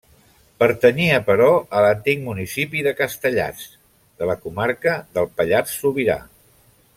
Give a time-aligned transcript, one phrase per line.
[0.61, 1.49] Pertanyia, però,
[1.79, 3.63] a l'antic municipi de Castellàs,
[4.23, 6.19] de la comarca del Pallars Sobirà.